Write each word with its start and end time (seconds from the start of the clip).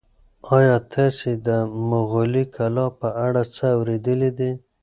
ایا 0.55 0.77
تاسي 0.93 1.31
د 1.47 1.49
مغولي 1.89 2.43
کلا 2.55 2.85
په 2.99 3.07
اړه 3.25 3.41
څه 3.55 3.65
اورېدلي 3.77 4.31
دي؟ 4.37 4.51